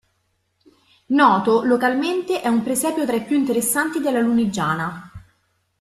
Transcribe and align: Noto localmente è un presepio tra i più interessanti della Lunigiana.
Noto 1.09 1.61
localmente 1.63 2.41
è 2.41 2.47
un 2.47 2.63
presepio 2.63 3.05
tra 3.05 3.15
i 3.17 3.23
più 3.23 3.37
interessanti 3.37 3.99
della 3.99 4.19
Lunigiana. 4.19 5.11